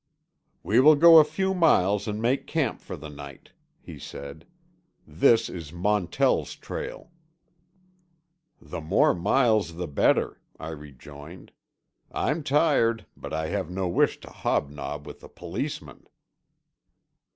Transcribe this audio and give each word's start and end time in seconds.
"We 0.63 0.79
will 0.79 0.95
go 0.95 1.19
a 1.19 1.23
few 1.23 1.53
miles 1.53 2.07
and 2.07 2.19
make 2.19 2.47
camp 2.47 2.81
for 2.81 2.97
the 2.97 3.07
night," 3.07 3.51
he 3.79 3.99
said. 3.99 4.47
"This 5.05 5.47
is 5.47 5.71
Montell's 5.71 6.55
trail." 6.55 7.11
"The 8.59 8.81
more 8.81 9.13
miles 9.13 9.75
the 9.75 9.87
better," 9.87 10.41
I 10.59 10.69
rejoined. 10.69 11.51
"I'm 12.11 12.41
tired, 12.41 13.05
but 13.15 13.31
I 13.31 13.49
have 13.49 13.69
no 13.69 13.87
wish 13.87 14.19
to 14.21 14.31
hobnob 14.31 15.05
with 15.05 15.19
the 15.19 15.29
Policemen." 15.29 16.07